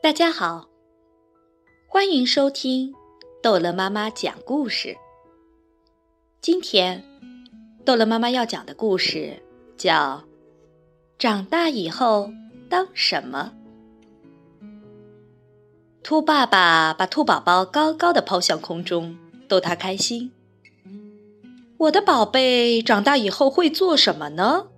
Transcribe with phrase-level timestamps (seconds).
[0.00, 0.68] 大家好，
[1.88, 2.94] 欢迎收听
[3.42, 4.96] 逗乐妈妈讲故事。
[6.40, 7.02] 今天，
[7.84, 9.42] 逗乐妈妈要讲的故事
[9.76, 10.18] 叫
[11.18, 12.30] 《长大以后
[12.70, 13.52] 当什么》。
[16.04, 19.18] 兔爸爸把兔宝宝高高的抛向空中，
[19.48, 20.30] 逗他开心。
[21.76, 24.68] 我的宝贝长大以后会做什么呢？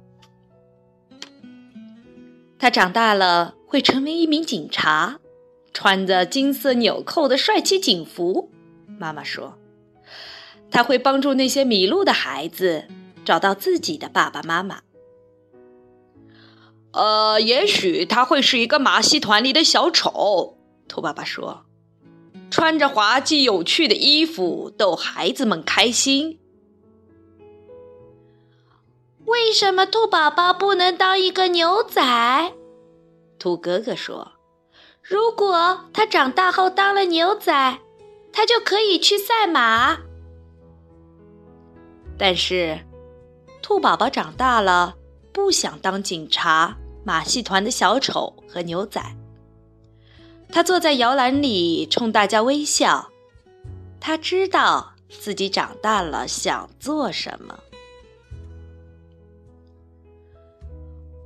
[2.59, 5.21] 他长大了会成为一名警察，
[5.73, 8.51] 穿着金色纽扣的帅气警服。
[8.99, 9.57] 妈妈说，
[10.73, 12.89] 他会帮助那些迷路的孩子
[13.25, 14.81] 找到自己的爸爸妈妈。
[16.91, 20.59] 呃，也许他会是一个马戏团里的小丑。
[20.89, 21.65] 兔爸爸说，
[22.51, 26.41] 穿着滑稽有趣的衣服逗孩子们开心。
[29.27, 32.03] 为什么兔宝宝不能当一个牛仔？
[33.41, 34.31] 兔哥哥说
[35.03, 37.79] ：“如果他长大后当了牛仔，
[38.33, 39.99] 他就可以去赛马。”
[42.19, 42.79] 但是，
[43.63, 44.95] 兔宝宝长大了，
[45.33, 49.03] 不想当警察、马戏团的小丑和牛仔。
[50.53, 53.11] 他坐在摇篮里，冲大家微笑。
[54.01, 57.59] 他知道自己长大了想做什么。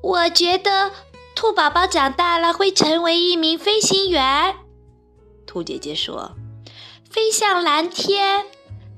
[0.01, 0.93] 我觉得
[1.35, 4.57] 兔宝宝长大了会成为一名飞行员。
[5.47, 6.33] 兔姐姐说
[7.11, 8.47] ：“飞向蓝天，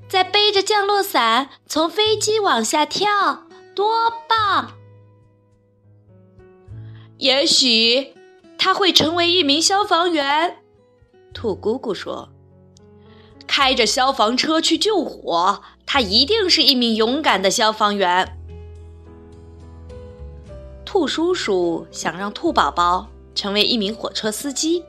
[0.07, 3.43] 再背着降落伞从飞机往下跳，
[3.75, 4.73] 多棒！”
[7.17, 8.13] 也许
[8.57, 10.59] 他会成为一名消防员。
[11.33, 12.29] 兔姑姑说
[13.47, 18.36] ：“开着消防车去救火，他一定是一名勇敢的消防员。”
[20.87, 24.85] 兔叔叔想让兔宝宝成为一名火车司机。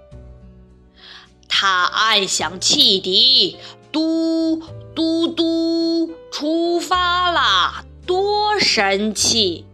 [1.49, 3.57] 他按响汽笛，
[3.91, 4.63] 嘟
[4.95, 7.85] 嘟嘟，出发啦！
[8.07, 9.67] 多神气！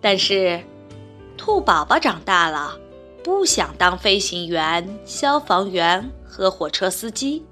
[0.00, 0.62] 但是，
[1.36, 2.78] 兔宝宝长大了，
[3.24, 7.44] 不想当飞行员、消防员和火车司机。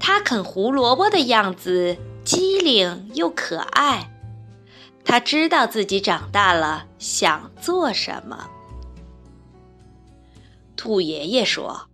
[0.00, 4.10] 他啃胡萝卜的样子机灵又可爱。
[5.04, 8.48] 他知道自己长大了想做什么。
[10.76, 11.88] 兔爷爷说：“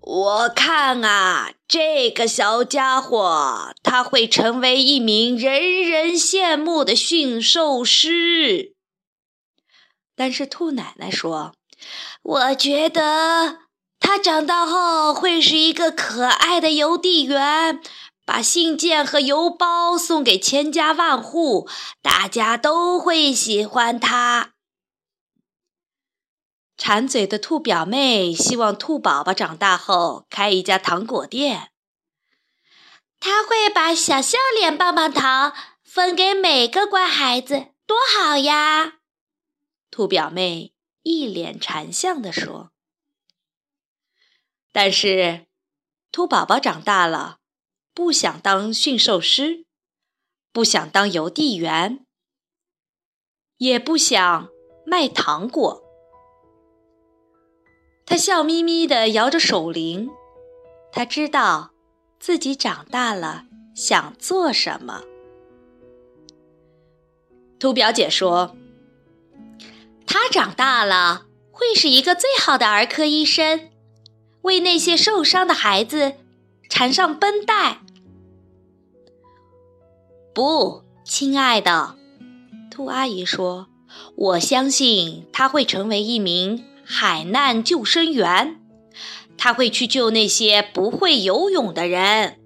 [0.00, 8.74] 我看啊，这个小家伙他会成为一名人人羡慕的驯兽师。”
[10.14, 11.54] 但是兔奶奶说
[12.22, 13.60] ：“我觉得
[13.98, 17.80] 他长大后会是一个可爱的邮递员。”
[18.24, 21.68] 把信件和邮包送给千家万户，
[22.00, 24.52] 大家都会喜欢它。
[26.76, 31.70] 馋嘴的兔表妹希望兔宝宝长大后开一家糖果店。
[33.20, 35.52] 他会把小笑脸棒棒糖
[35.84, 38.94] 分给每个乖孩子，多好呀！
[39.92, 40.72] 兔表妹
[41.02, 42.72] 一脸馋相地说。
[44.72, 45.46] 但是，
[46.10, 47.41] 兔宝宝长大了。
[47.94, 49.66] 不想当驯兽师，
[50.50, 52.06] 不想当邮递员，
[53.58, 54.48] 也不想
[54.86, 55.82] 卖糖果。
[58.06, 60.08] 他笑眯眯地摇着手铃，
[60.90, 61.72] 他知道
[62.18, 63.44] 自己长大了
[63.74, 65.02] 想做什么。
[67.58, 68.56] 兔表姐说
[70.06, 73.70] ：“他长大了会是一个最好的儿科医生，
[74.42, 76.14] 为那些受伤的孩子。”
[76.68, 77.78] 缠上绷带。
[80.34, 81.96] 不，亲爱的，
[82.70, 83.66] 兔阿姨说
[84.16, 88.58] ：“我相信他会成为一名海难救生员，
[89.36, 92.38] 他会去救那些不会游泳的人。”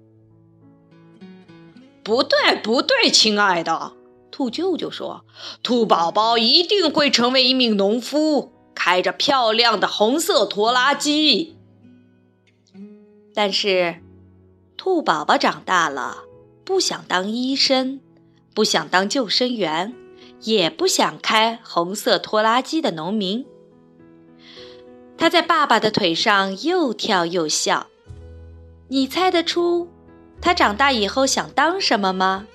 [2.03, 3.93] 不对，不对，亲爱的，
[4.31, 5.23] 兔舅舅说
[5.63, 11.55] ：“兔宝宝一定会成为一名农夫，开着漂亮的红色拖拉机。”
[13.33, 14.03] 但是。
[14.77, 16.23] 兔宝宝长大了，
[16.63, 17.99] 不想当医生，
[18.53, 19.93] 不想当救生员，
[20.43, 23.45] 也不想开红色拖拉机的农民。
[25.17, 27.87] 他在爸爸的腿上又跳又笑。
[28.89, 29.89] 你猜得出
[30.39, 32.45] 他长大以后想当什么吗？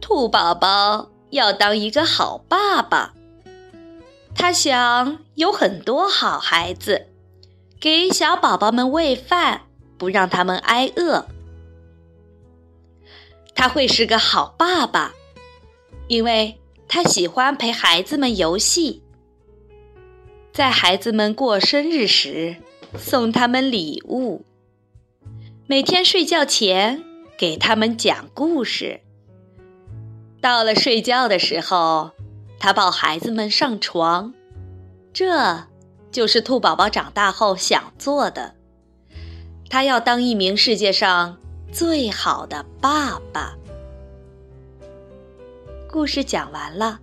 [0.00, 3.14] 兔宝宝要当一个好爸爸。
[4.34, 7.08] 他想有很多好孩子。
[7.82, 9.62] 给小宝宝们喂饭，
[9.98, 11.26] 不让他们挨饿。
[13.56, 15.12] 他会是个好爸爸，
[16.06, 19.02] 因为他喜欢陪孩子们游戏，
[20.52, 22.58] 在孩子们过生日时
[22.96, 24.44] 送他们礼物，
[25.66, 27.02] 每天睡觉前
[27.36, 29.00] 给他们讲故事。
[30.40, 32.12] 到了睡觉的时候，
[32.60, 34.32] 他抱孩子们上床。
[35.12, 35.66] 这
[36.12, 38.54] 就是兔宝宝长大后想做的。
[39.68, 41.38] 他要当一名世界上
[41.72, 43.54] 最好的爸爸。
[45.90, 47.00] 故事讲完了，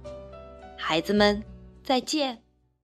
[0.77, 1.43] 孩子们
[1.83, 2.41] 再见。